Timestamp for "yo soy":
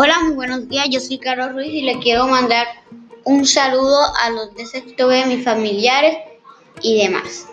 0.90-1.18